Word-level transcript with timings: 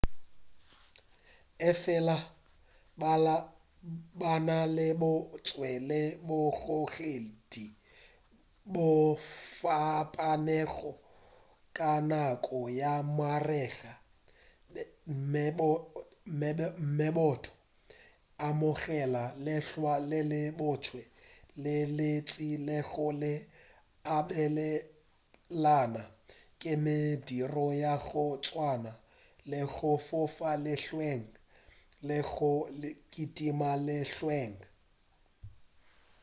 efela 1.69 2.17
ba 4.19 4.33
na 4.47 4.57
le 4.77 4.87
bo 5.01 5.11
botse 5.29 5.71
le 5.89 6.01
bogogedi 6.27 7.65
bjo 8.73 8.89
fapanego 9.57 10.91
ka 11.77 11.91
nako 12.09 12.57
ya 12.81 12.93
marega 13.17 13.93
meboto 16.97 17.51
e 17.55 17.57
amogela 18.47 19.23
lehlwa 19.45 19.93
le 20.09 20.19
le 20.31 20.41
botse 20.59 21.01
le 21.63 21.75
lentši 21.97 22.49
le 22.67 22.77
go 22.89 23.05
abelana 24.17 26.03
ka 26.61 26.73
mediro 26.85 27.67
ya 27.83 27.93
go 28.05 28.25
swana 28.47 28.93
le 29.49 29.59
go 29.73 29.91
fofa 30.07 30.51
lehlweng 30.65 31.27
le 32.07 32.17
go 32.31 32.51
kitima 33.11 33.69
lehlweng 33.87 34.59